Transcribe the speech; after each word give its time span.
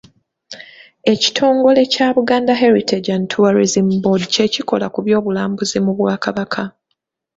Ekitongole 1.13 1.81
kya 1.93 2.07
Buganda 2.17 2.53
Heritage 2.63 3.09
and 3.15 3.25
Tourism 3.33 3.87
Board 4.03 4.23
kye 4.33 4.45
kikola 4.53 4.85
ku 4.93 4.99
by'obulambuzi 5.05 5.77
mu 5.85 5.91
Bwakabaka. 5.97 6.63